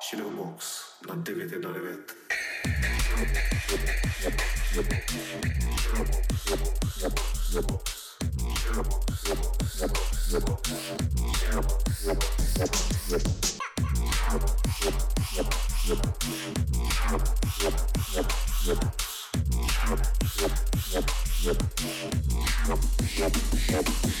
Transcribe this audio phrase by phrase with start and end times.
[0.00, 2.14] Cinebox na DVD na reveta.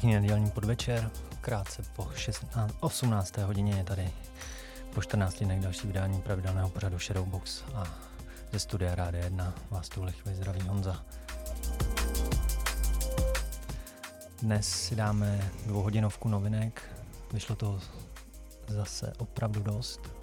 [0.00, 1.10] Pěkný nedělní podvečer,
[1.40, 3.36] krátce po 16, 18.
[3.36, 4.10] hodině je tady
[4.94, 7.84] po 14 dnech další vydání pravidelného pořadu Shadowbox a
[8.52, 11.04] ze studia Rády 1 vás tu chvíli zdraví Honza.
[14.42, 16.82] Dnes si dáme dvouhodinovku novinek,
[17.32, 17.80] vyšlo to
[18.68, 20.19] zase opravdu dost.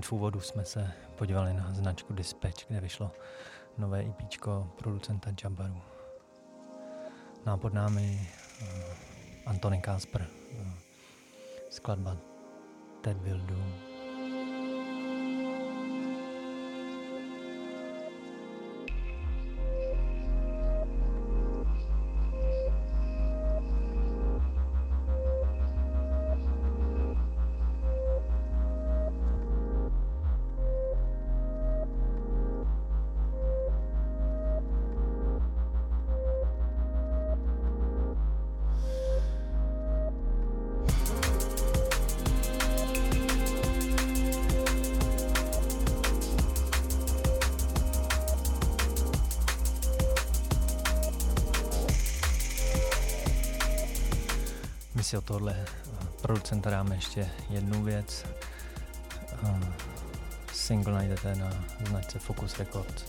[0.00, 3.10] Hned v úvodu jsme se podívali na značku Dispatch, kde vyšlo
[3.78, 4.22] nové EP
[4.78, 5.82] producenta Jabaru.
[7.46, 8.28] No a pod námi
[8.62, 8.68] uh,
[9.46, 10.26] Antony Kasper,
[10.60, 10.68] uh,
[11.70, 12.16] skladba
[13.00, 13.40] Ted Will
[55.10, 58.26] si od tohle eh, producenta dáme ještě jednu věc.
[59.42, 59.60] Eh,
[60.52, 61.50] single najdete na
[61.88, 63.04] značce Focus Records.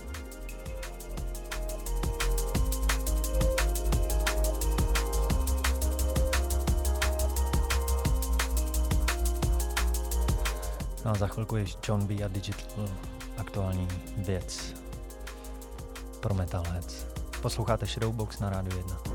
[11.06, 12.24] No a za chvilku je John B.
[12.24, 12.90] a Digital
[13.38, 14.74] aktuální věc
[16.20, 17.06] pro Metalheads.
[17.42, 19.11] Posloucháte Shadowbox na rádiu 1.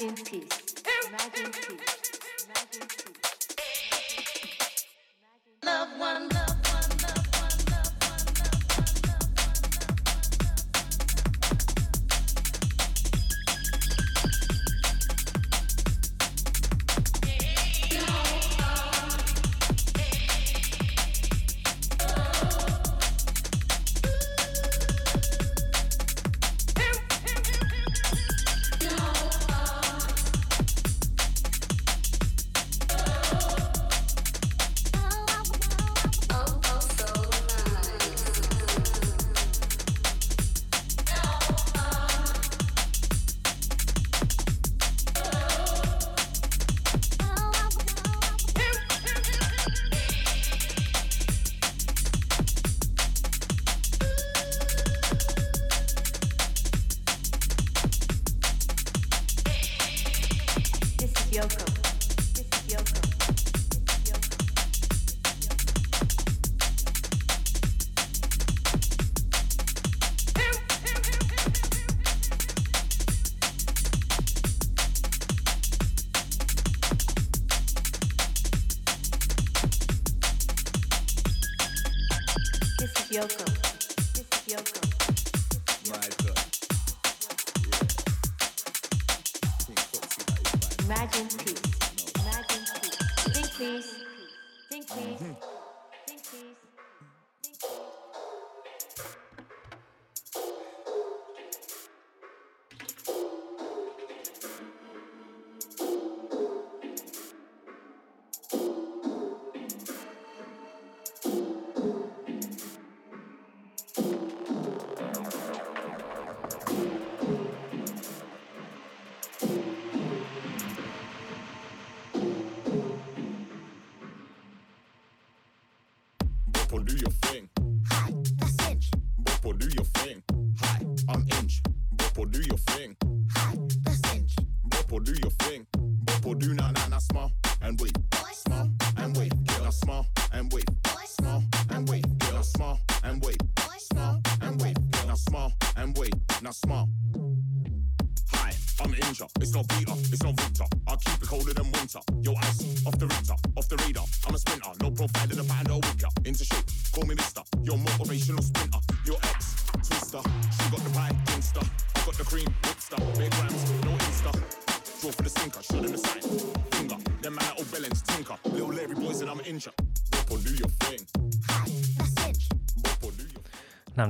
[0.00, 0.49] Imagine peace.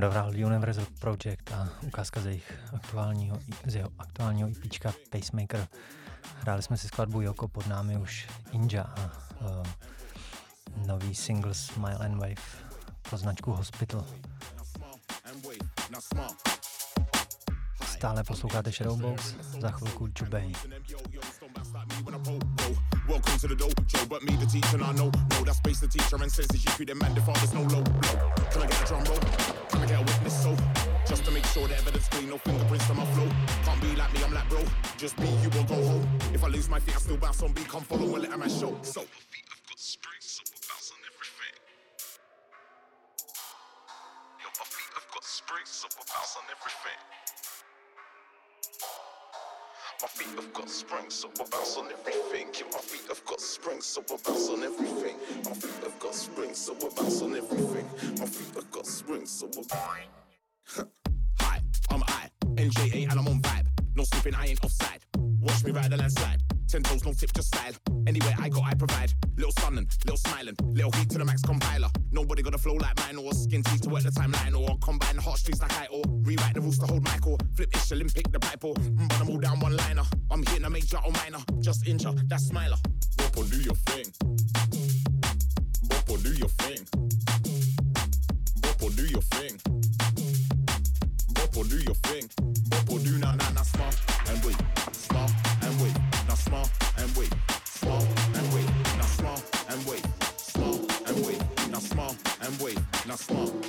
[0.01, 5.69] Nám dohrál Universal Project a ukázka z, jejich aktuálního, z jeho aktuálního EPčka Pacemaker.
[6.41, 9.11] Hráli jsme si skladbu Joko pod námi už Inja a
[9.41, 9.67] uh,
[10.87, 12.43] nový single Smile and Wave
[13.03, 14.05] pro značku Hospital.
[17.85, 20.53] Stále posloucháte Shadowbox, za chvilku Jubei.
[23.11, 25.89] Welcome to the dojo, but me the teacher, and I know, no, that's space the
[25.89, 28.15] teacher and says that you them man, the father's no low, low.
[28.55, 29.19] Can I get a drum roll?
[29.67, 30.55] Can I get a witness so?
[31.11, 33.27] Just to make sure the evidence clean, no fingerprints on my flow.
[33.67, 34.63] Can't be like me, I'm like bro.
[34.97, 36.07] Just be you will go home.
[36.33, 37.67] If I lose my feet, I still bounce on beat.
[37.67, 38.79] Come follow and let my show.
[38.87, 39.03] So.
[39.03, 41.57] My feet have got springs, so we bounce on everything.
[44.39, 47.20] Yo, my feet have got springs, so we bounce on everything.
[50.03, 52.47] My feet have got springs, so I bounce on everything.
[52.55, 55.17] Yeah, my feet have got springs, so I bounce on everything.
[55.45, 57.87] My feet have got springs, so I bounce on everything.
[58.19, 60.05] My feet have got springs, so I.
[61.41, 61.61] Hi,
[61.91, 63.67] I'm I, NJA, and I'm on vibe.
[63.95, 65.05] No sleeping, I ain't offside.
[65.19, 66.50] Watch me ride the landslide.
[66.71, 67.73] Ten toes, no tip, just style.
[68.07, 69.13] Anywhere I go, I provide.
[69.37, 71.89] Little sunnin', little smiling, little heat to the max compiler.
[72.13, 75.17] Nobody got a flow like mine, or skin teeth to work the timeline, or combine
[75.17, 78.31] hot streets like I or rewrite the rules to hold mic, or flip ish Olympic
[78.31, 80.05] the or mm, but I'm all down one liner.
[80.31, 82.77] I'm hitting a major or minor, just injure, that's smiler.
[83.17, 84.07] Bop or do your thing.
[85.89, 86.87] Bop or do your thing.
[88.61, 89.61] Bop or do your thing.
[91.35, 92.31] Bop or do your thing.
[92.69, 94.10] Bop or do na na na smart
[103.11, 103.60] and now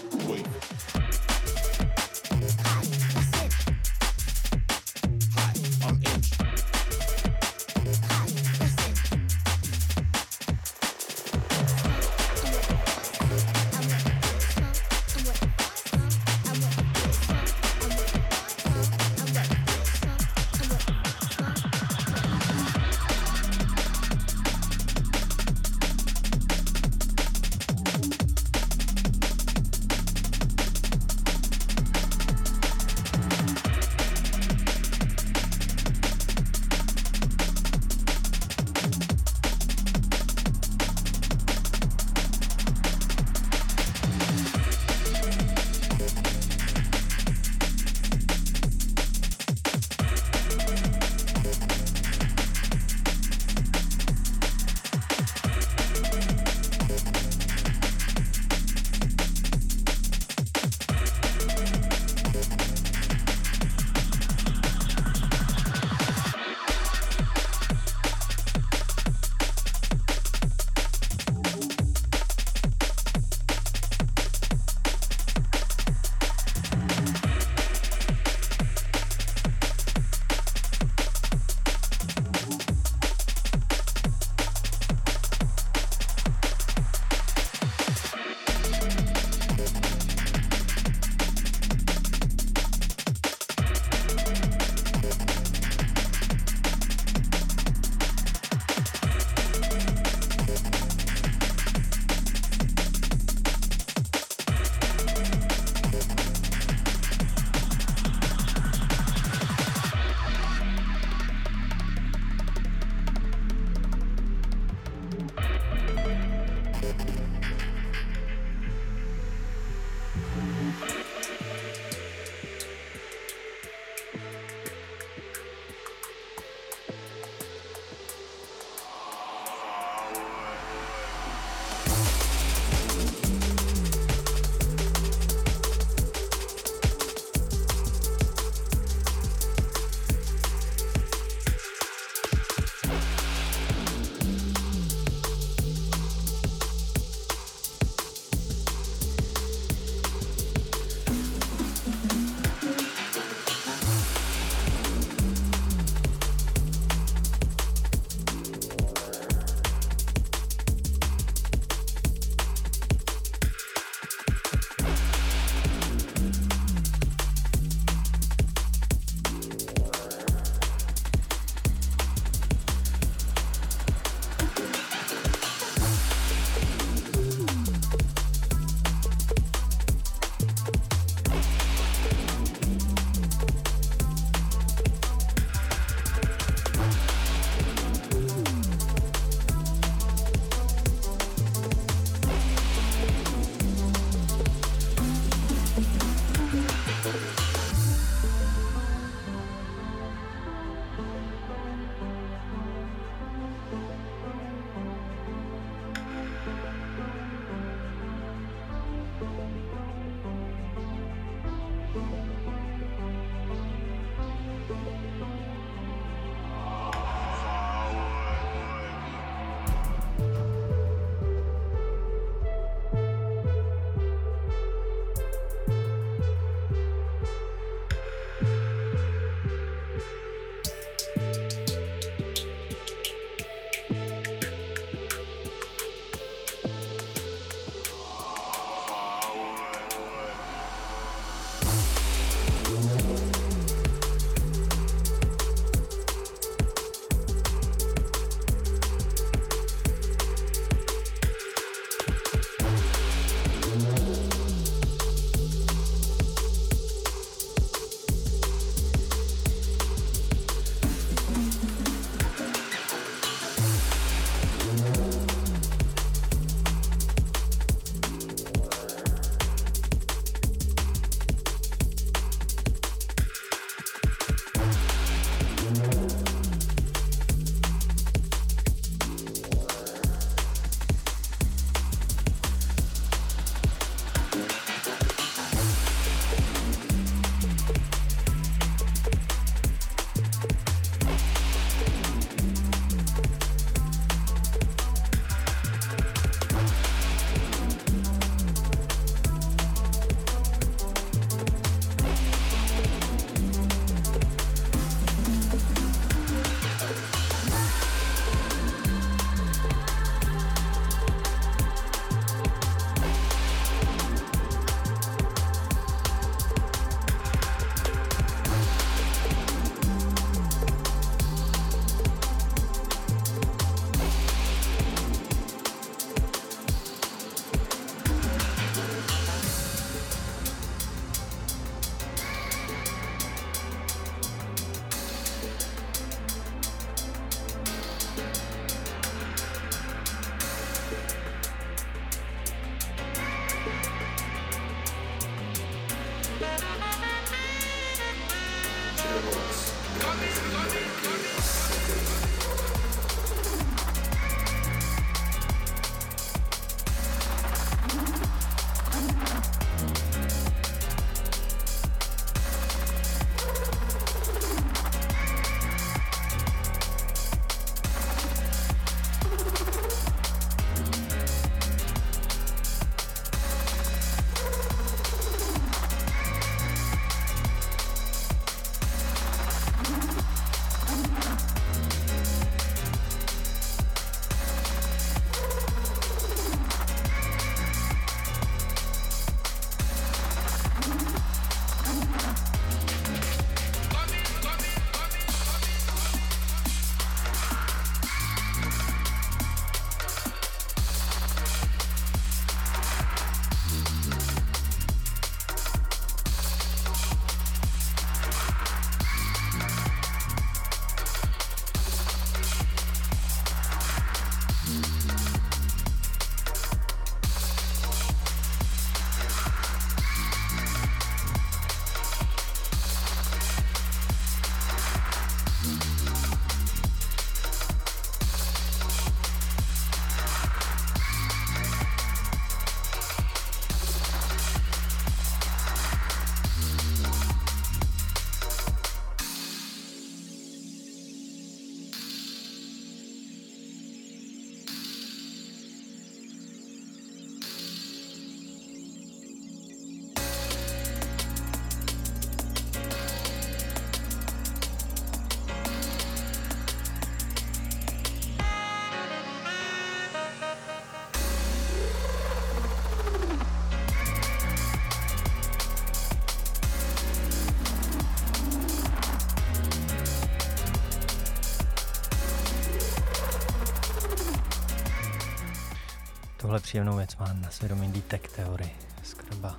[476.71, 478.71] příjemnou věc má na svědomí Detect Theory,
[479.03, 479.57] skrba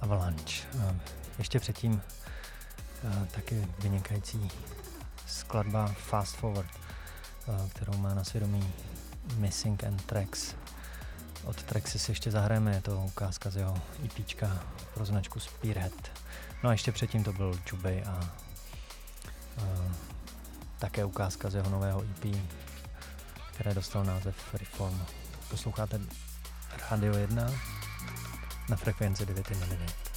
[0.00, 0.66] Avalanche.
[1.38, 2.02] Ještě předtím
[3.30, 4.50] taky vynikající
[5.26, 6.70] skladba Fast Forward,
[7.70, 8.72] kterou má na svědomí
[9.34, 10.54] Missing and Tracks.
[11.44, 14.62] Od Traxy si ještě zahrajeme, je to ukázka z jeho EPčka
[14.94, 16.10] pro značku Spearhead.
[16.62, 19.62] No a ještě předtím to byl Jubei a, a
[20.78, 22.36] také ukázka z jeho nového EP,
[23.52, 25.02] které dostal název Reform.
[25.50, 26.00] Posloucháte
[26.90, 27.50] Radio 1
[28.68, 30.09] na frekvenci 919.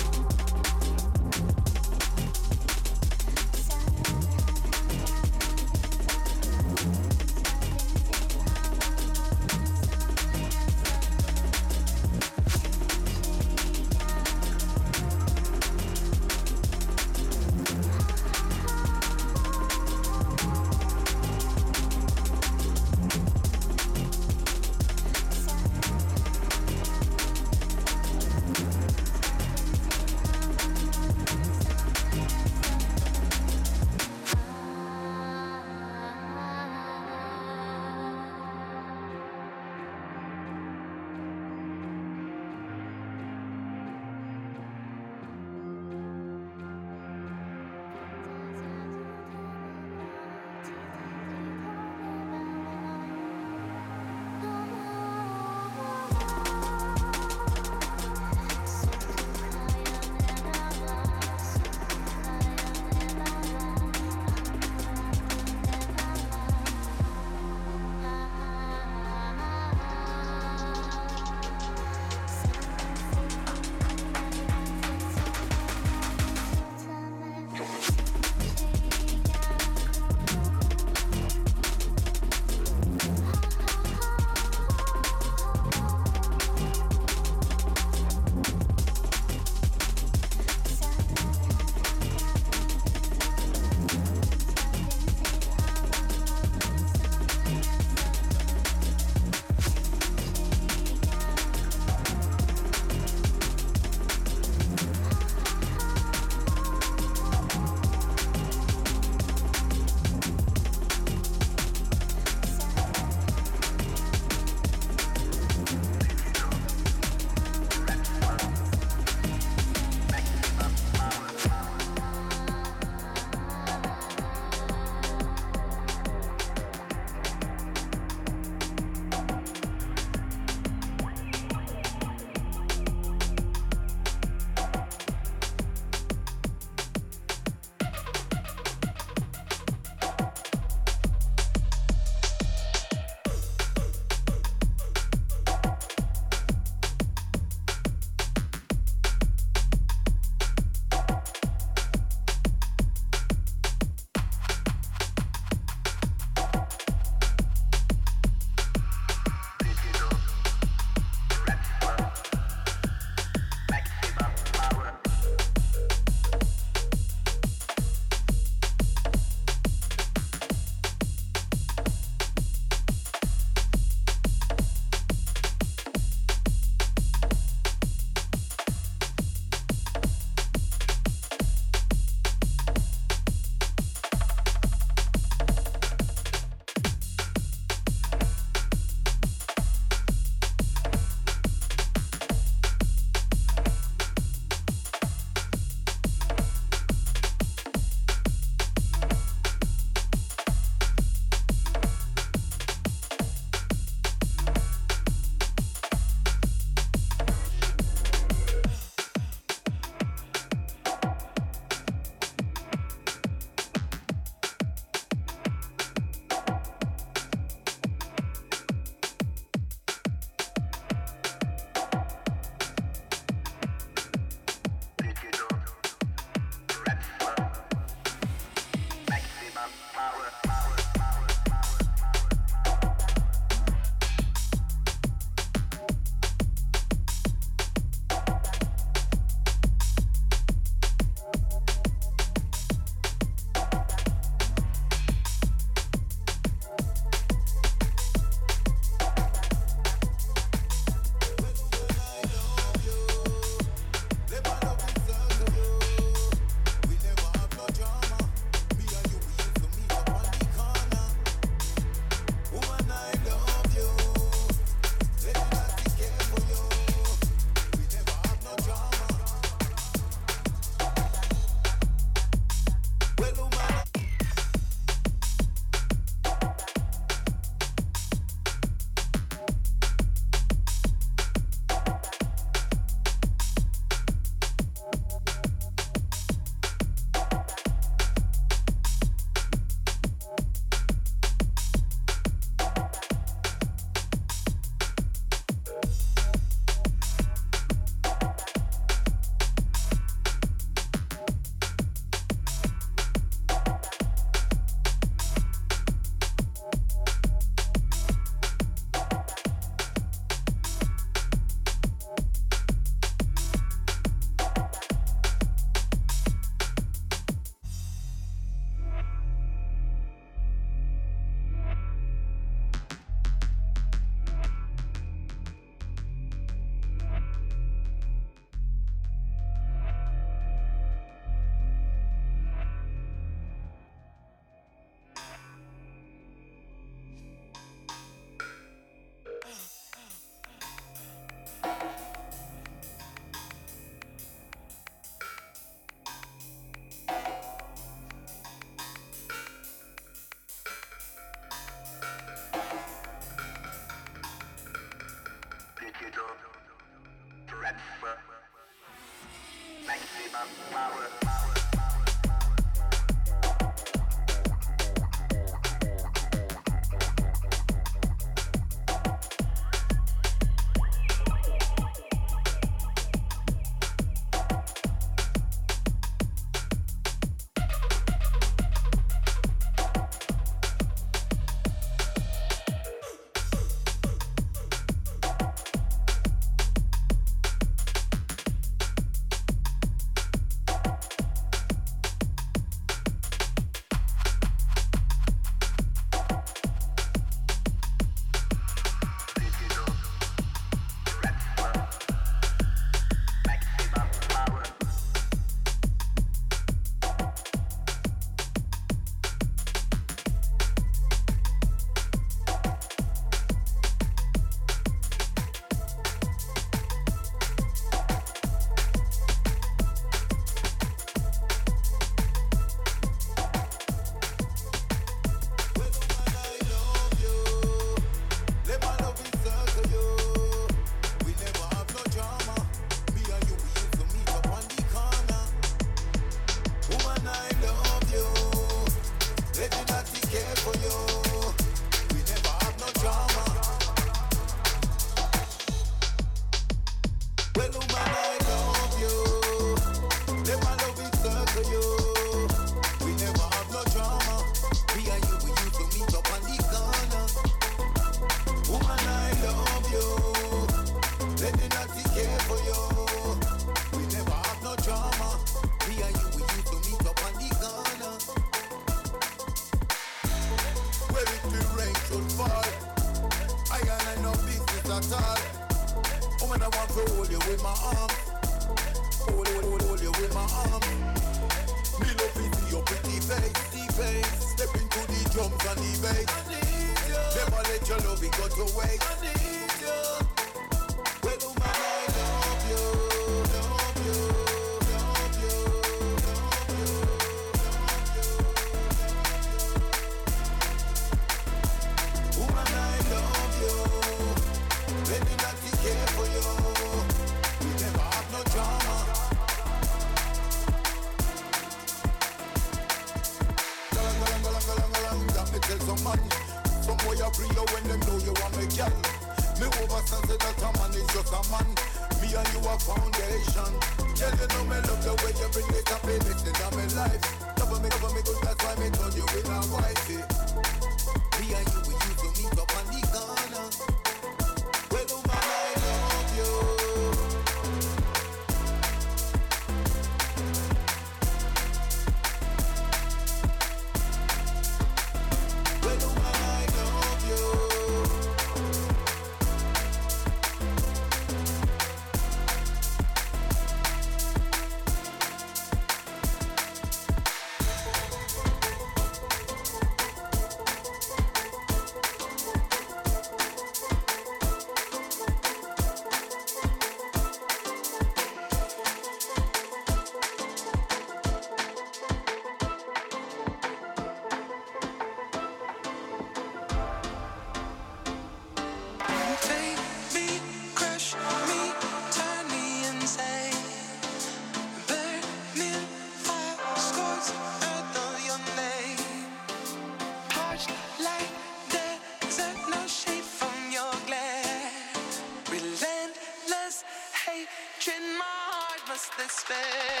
[599.51, 600.00] fair.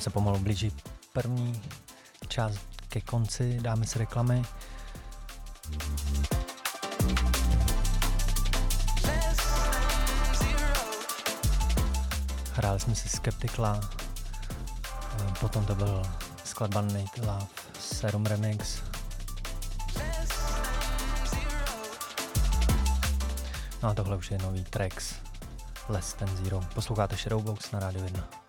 [0.00, 0.72] Nám se pomalu blíží
[1.12, 1.62] první
[2.28, 4.42] část ke konci, dáme si reklamy.
[12.52, 13.80] Hráli jsme si Skeptikla,
[15.40, 16.02] potom to byl
[16.44, 17.46] skladba Nate Love,
[17.80, 18.82] Serum Remix.
[23.82, 25.14] No a tohle už je nový tracks
[25.88, 26.60] Less Than Zero.
[26.74, 28.39] Posloucháte Shadowbox na rádiu 1.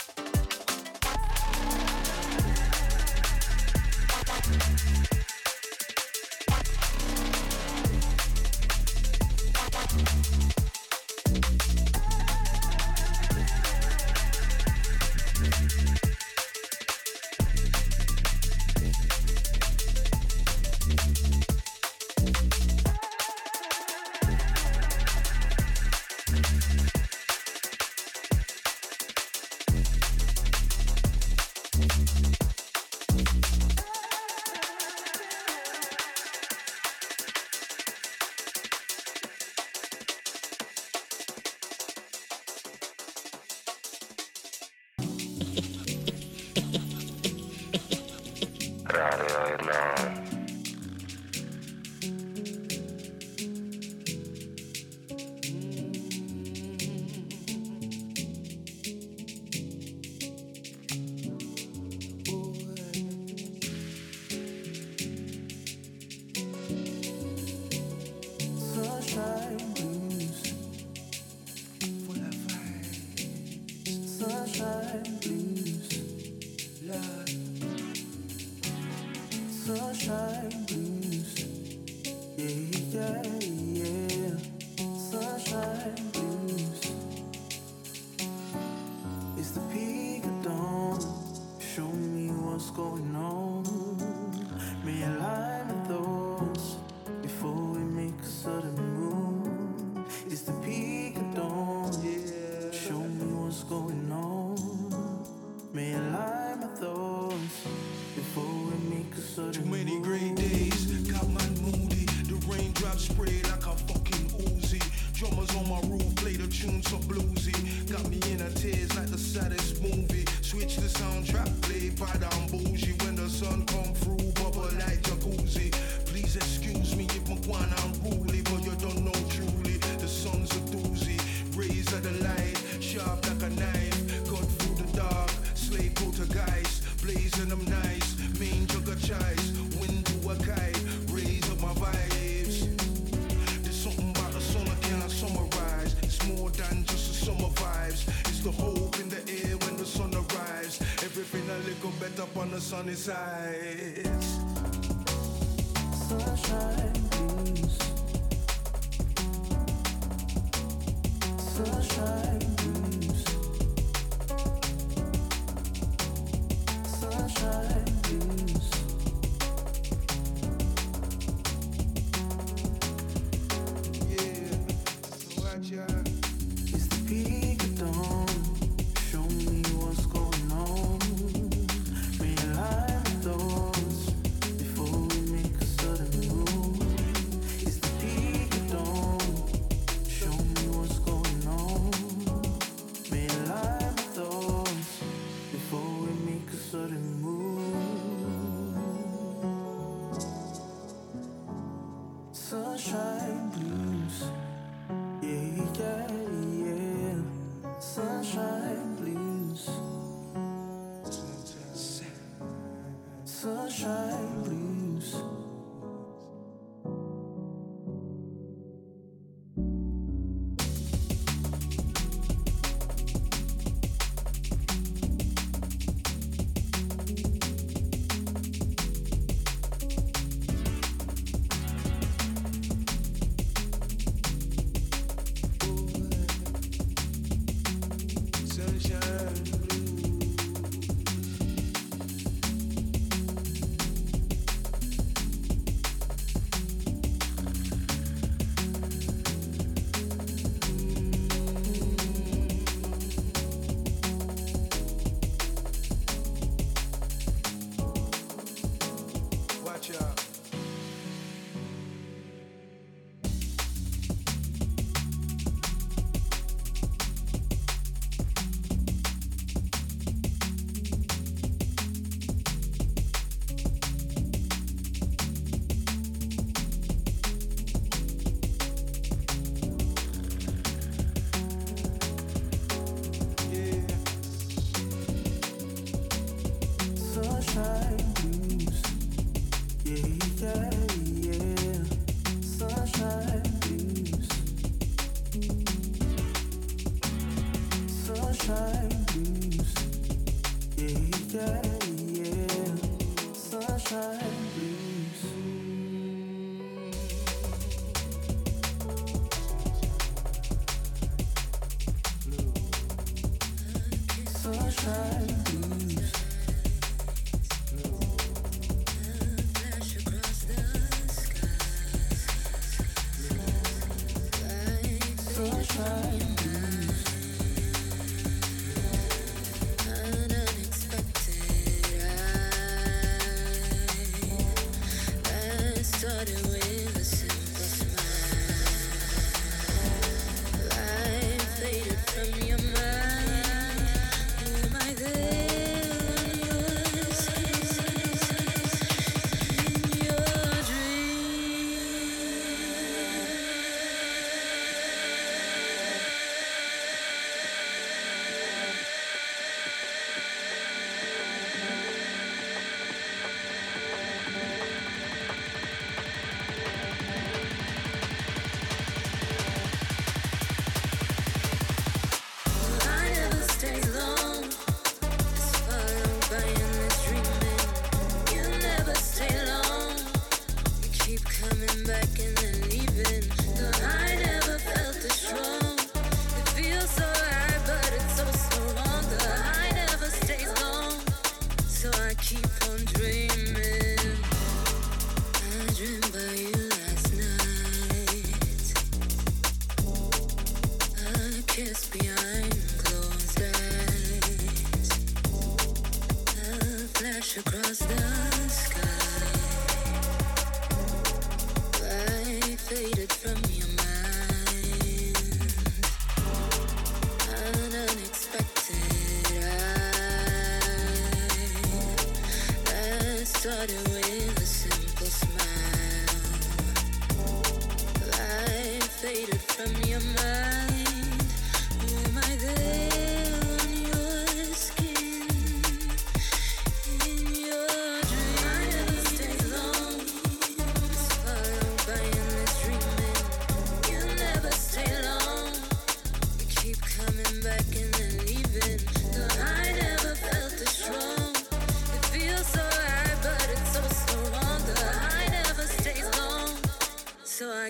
[153.01, 153.40] Sunny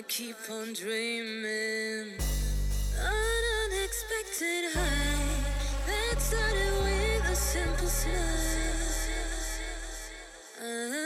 [0.08, 2.12] Keep on dreaming.
[2.98, 5.44] An unexpected high
[5.86, 8.16] that started with a simple smile.
[10.60, 11.01] Uh-huh.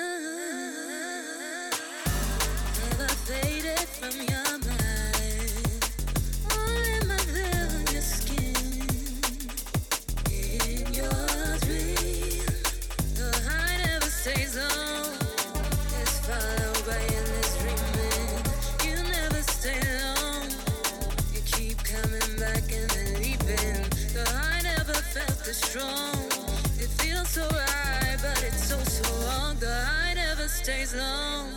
[30.67, 31.49] stays long,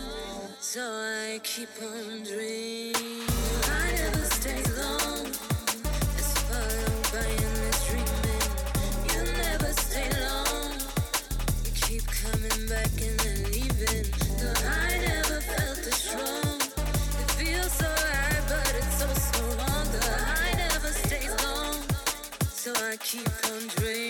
[0.60, 3.26] so I keep on dreaming.
[3.66, 5.26] I never stay long,
[6.16, 8.46] it's followed by endless dreaming.
[9.10, 10.70] You never stay long,
[11.64, 14.06] you keep coming back and then leaving.
[14.38, 16.60] Though I never felt this strong,
[17.20, 19.86] it feels so right, but it's so so wrong.
[19.90, 21.82] Though I never stay long,
[22.46, 24.09] so I keep on dreaming.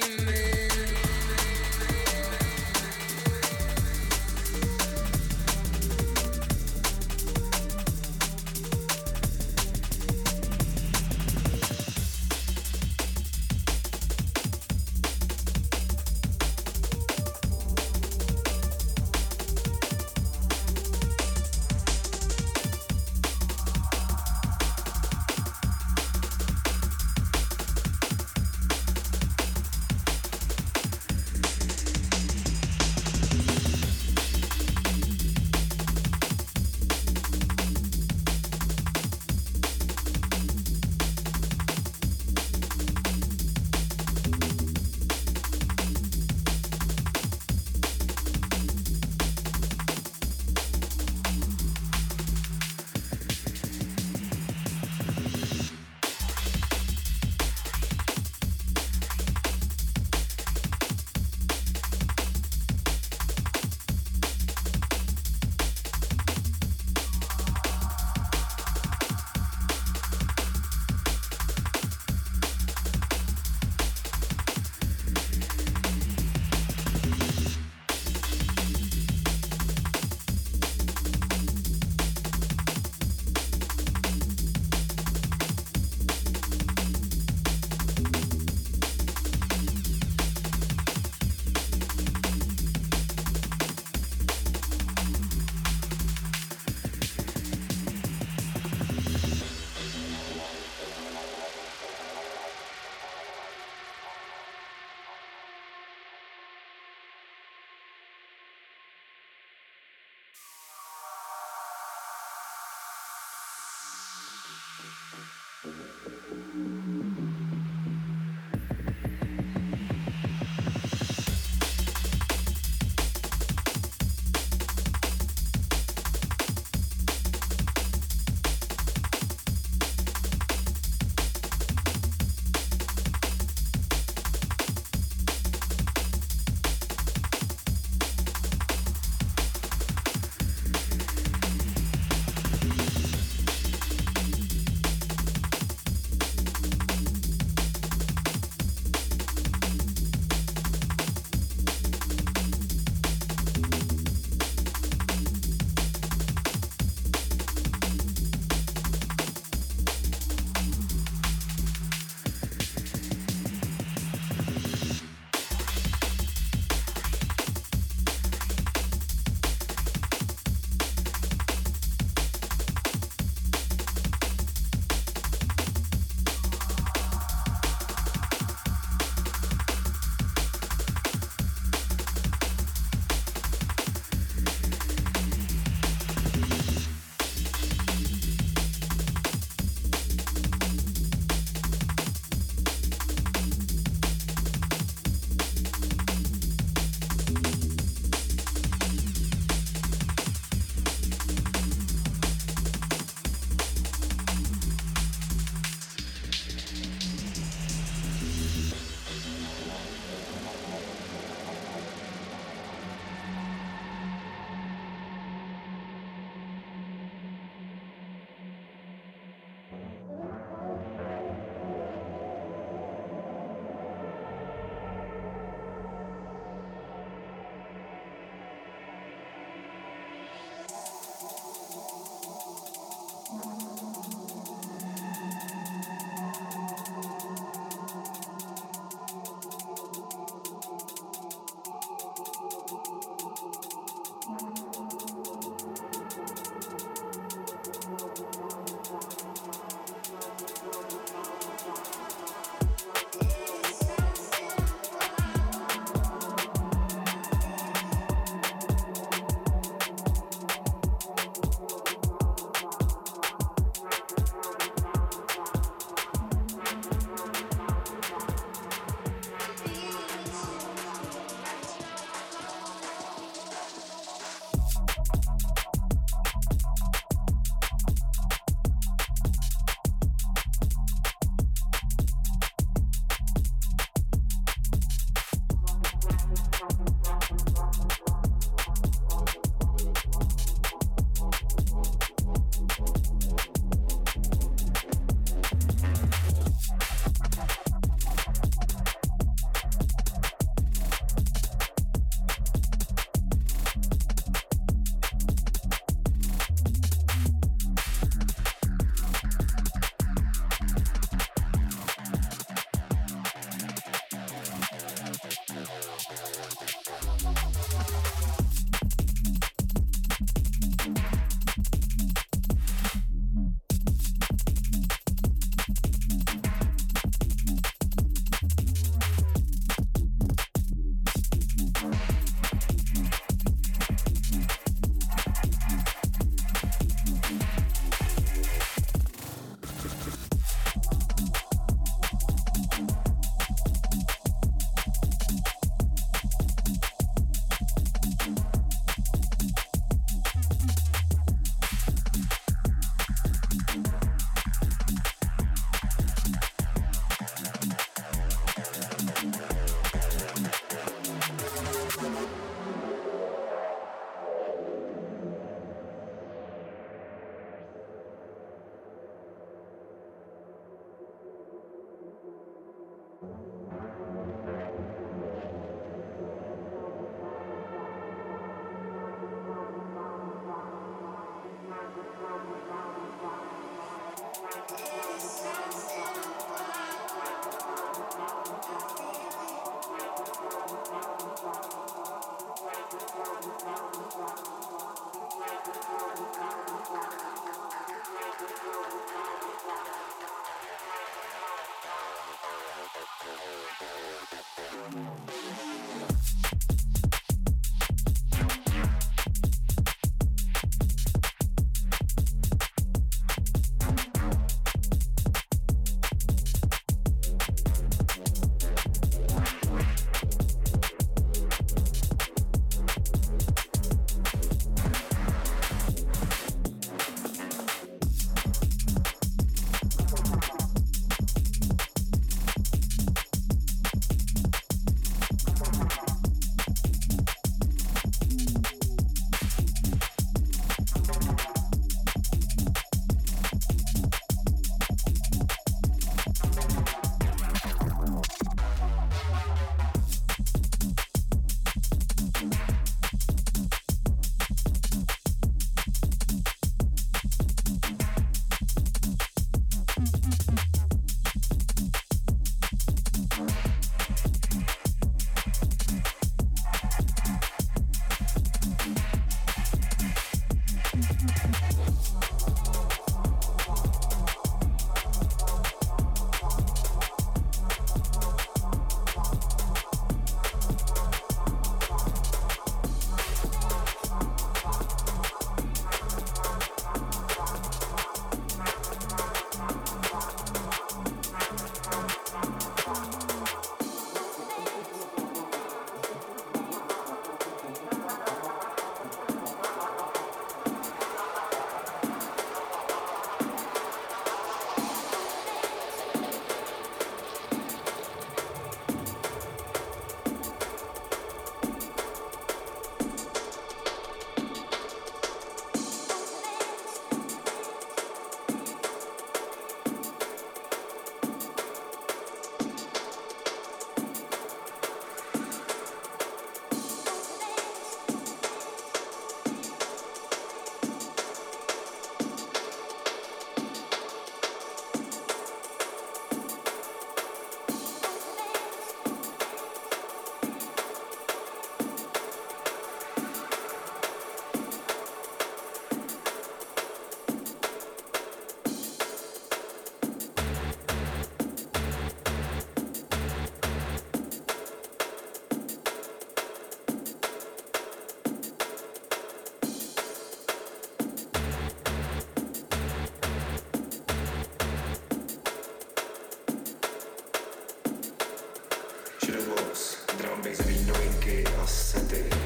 [570.42, 572.39] basically no game, a sety.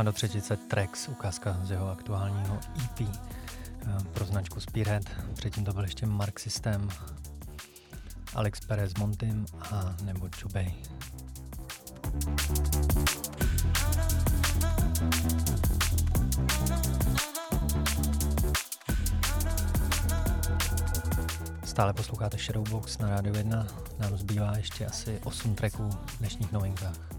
[0.00, 3.08] No a do třetice Trex, ukázka z jeho aktuálního EP eh,
[4.12, 5.02] pro značku Spearhead.
[5.34, 6.88] Předtím to byl ještě Mark System,
[8.34, 10.74] Alex Perez Montim a nebo Chubej.
[21.64, 23.66] Stále posloucháte Shadowbox na Rádiu 1.
[23.98, 27.09] Nám zbývá ještě asi 8 tracků v dnešních novinkách.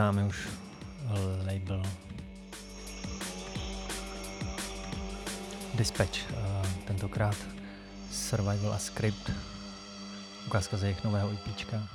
[0.00, 0.48] Pod námi už
[1.46, 1.82] label
[5.74, 7.36] Dispatch, uh, tentokrát
[8.10, 9.30] Survival a Script,
[10.46, 11.88] ukázka z jejich nového IPčka.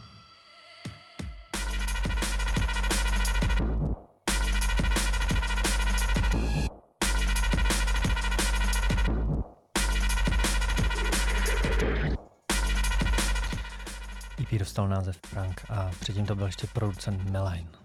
[14.39, 17.84] EP dostal název Prank a předtím to byl ještě producent Meline.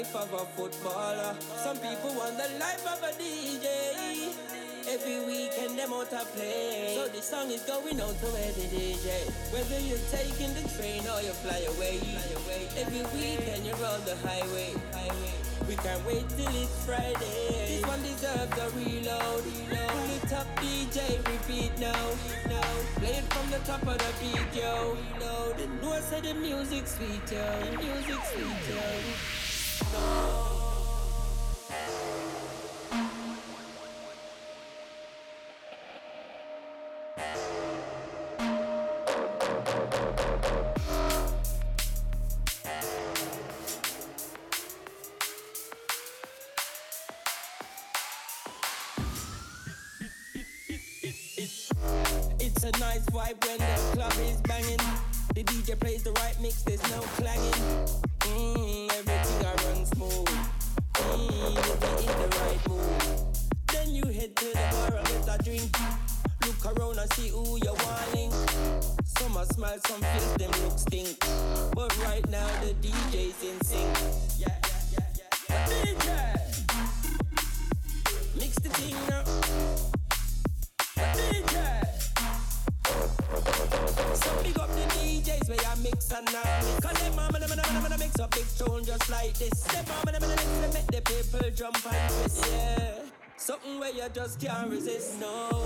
[0.00, 1.36] Life of a footballer.
[1.56, 4.32] Some people want the life of a DJ.
[4.88, 6.94] Every weekend them out to play.
[6.96, 9.28] So this song is going out to every DJ.
[9.52, 12.00] Whether you're taking the train or you fly away.
[12.80, 14.72] Every weekend you're on the highway.
[15.68, 17.68] We can't wait till it's Friday.
[17.68, 19.44] This one deserves a reload.
[19.68, 22.08] Pull it up, DJ, repeat now.
[22.48, 22.72] now.
[22.96, 24.96] Play it from the top of the beat, yo.
[25.12, 25.60] Reload.
[25.60, 27.44] And know said the music sweet, yo.
[27.68, 29.49] The music sweet, yo.
[52.42, 54.78] It's a nice vibe when the club is banging.
[55.34, 57.49] The DJ plays the right mix, there's no clanging.
[69.80, 71.18] Are some face them look stink.
[71.74, 73.98] But right now the DJ's in sync.
[74.36, 74.48] Yeah,
[74.92, 75.66] yeah, yeah, yeah.
[75.68, 75.98] DJ!
[78.36, 79.26] Mix the thing up.
[81.16, 81.54] DJ!
[84.16, 86.42] So big up the DJs where I mix and now.
[86.82, 89.62] Cause them mama, them, them, them, mix up big tune just like this.
[89.62, 92.94] Them mama, them, them, them, make the people jump and twist, yeah.
[93.36, 95.59] Something where you just can't resist, no.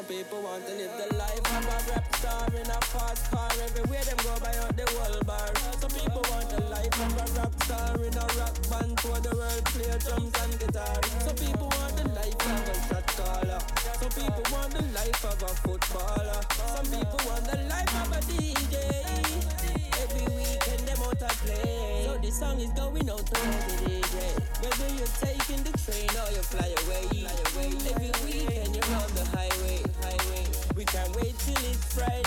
[0.00, 3.50] Some people want to live the life of a rap star in a fast car.
[3.60, 5.52] Everywhere them go by out the world bar.
[5.76, 8.96] Some people want the life of a rock star in a rock band.
[8.96, 10.96] Tour the world, play drums and guitar.
[11.20, 13.60] Some people want the life of a shot caller.
[14.00, 16.40] Some people want the life of a footballer.
[16.56, 18.80] Some people want the life of a DJ.
[20.00, 22.08] Every weekend them out to play.
[22.08, 23.40] So this song is going out to
[23.84, 24.16] DJ.
[24.64, 26.40] Whether you're taking the train or you.
[26.48, 27.04] Fly away.
[27.28, 29.79] Every weekend you're on the highway.
[30.80, 32.22] We can't wait till it's Friday.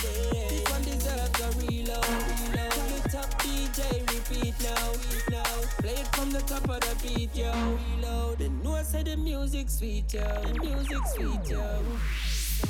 [0.48, 2.06] This one deserves a reload.
[2.06, 2.70] reload.
[2.70, 4.92] Pull it up, DJ, repeat now.
[5.32, 5.62] now.
[5.80, 7.52] Play it from the top of the beat, yo.
[7.98, 8.42] Reload.
[8.42, 10.22] And know I said the music sweet, yo.
[10.22, 11.82] The music sweet, yo.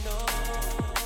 [0.05, 1.02] No.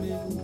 [0.00, 0.35] me.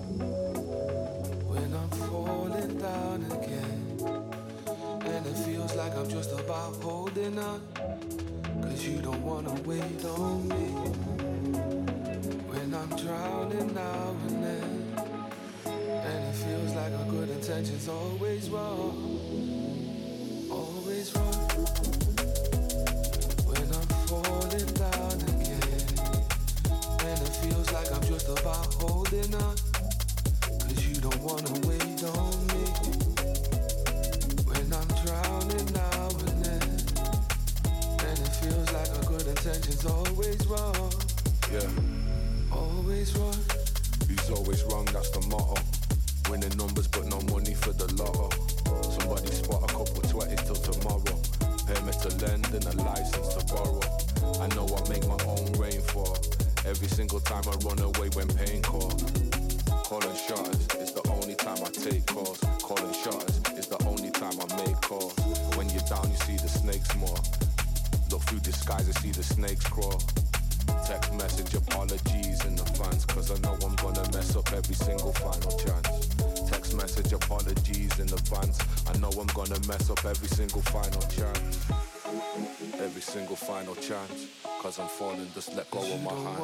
[84.72, 86.41] as I'm falling, just let go of my hand.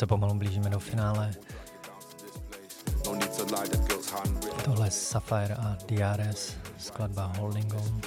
[0.00, 1.30] se pomalu blížíme do finále.
[4.64, 8.00] Tohle je Sapphire a DRS, skladba Holding On.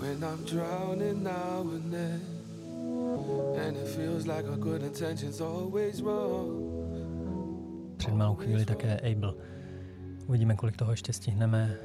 [0.00, 1.26] When I'm drowning
[3.66, 6.48] and it feels like our good intentions always wrong
[7.96, 9.34] Před malou chvíli také Abel.
[10.26, 11.76] Uvidíme, kolik toho ještě stihneme.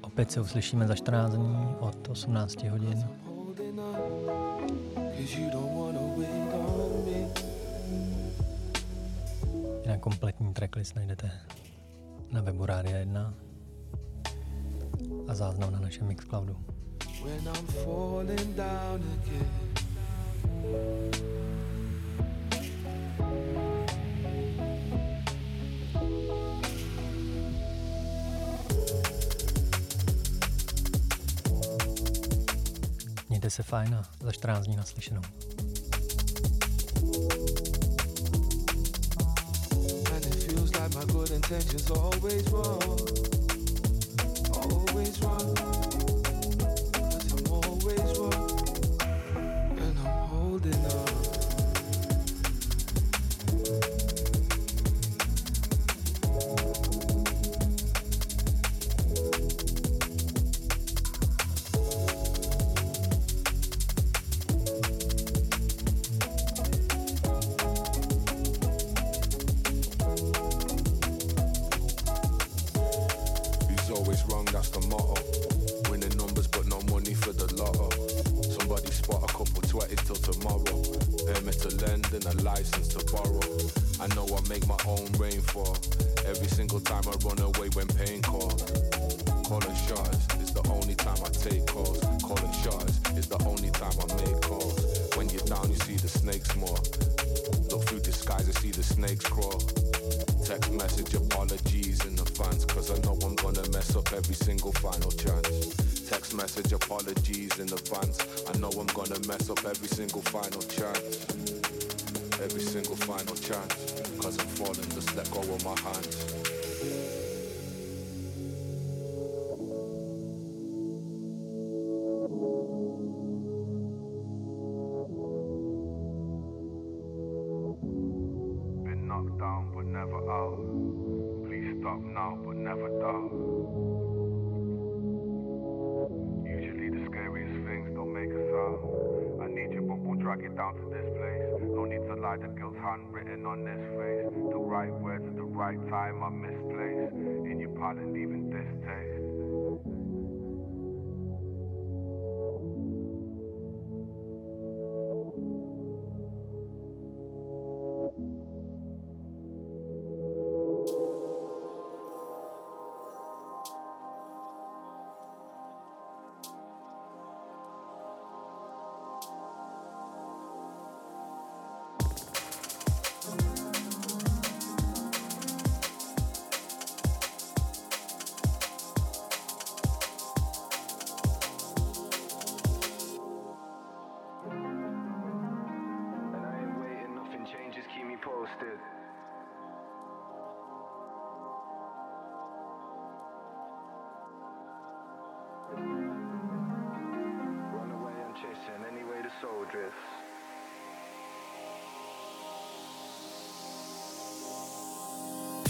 [0.00, 3.04] Opět se uslyšíme za 14 dní od 18 hodin.
[9.82, 11.30] Jinak kompletní tracklist najdete
[12.32, 13.34] na webu Rádia 1
[15.28, 16.56] a záznam na našem Mixcloudu.
[17.24, 19.72] When I'm falling down again.
[33.52, 35.22] Se fajn a za 14 dní naslyšenou.
[40.94, 42.82] My good intentions are always wrong.
[44.54, 46.01] Always wrong.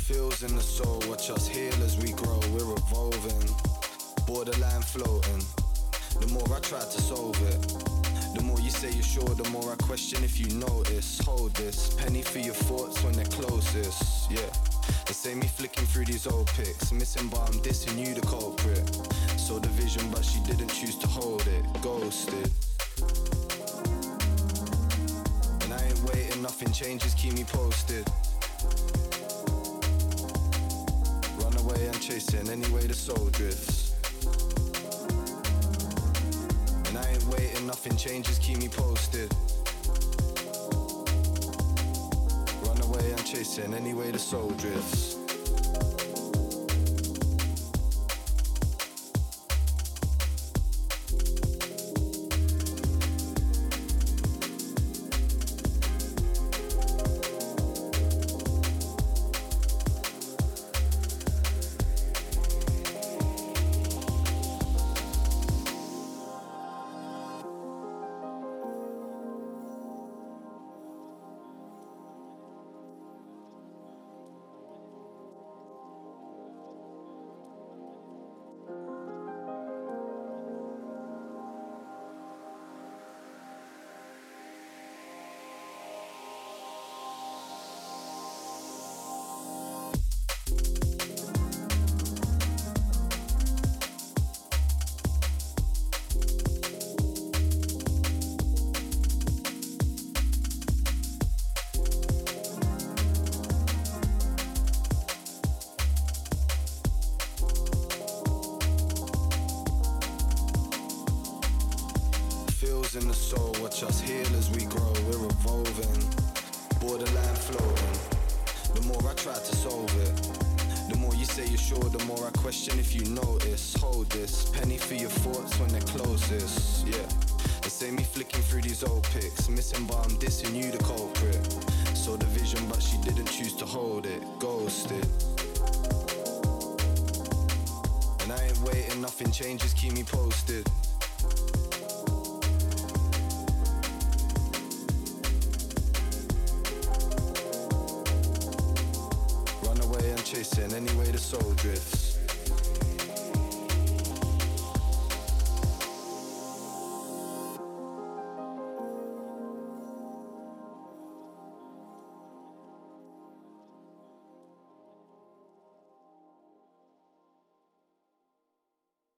[0.03, 3.49] Feels in the soul, watch us heal as we grow, we're evolving.
[4.27, 5.43] Borderline floating.
[6.21, 7.61] The more I try to solve it,
[8.35, 11.21] the more you say you're sure, the more I question if you notice.
[11.25, 14.41] Hold this, penny for your thoughts when they're closest, yeah.
[15.07, 18.85] They say me flicking through these old pics, missing but I'm dissing you the culprit.
[19.39, 22.51] Saw the vision but she didn't choose to hold it, ghosted.
[25.63, 28.05] And I ain't waiting, nothing changes, keep me posted.
[32.03, 33.95] Chasing any way the soul drifts.
[36.89, 39.33] And I ain't waiting, nothing changes, keep me posted.
[42.67, 45.22] Run away, I'm chasing any way the soul drifts.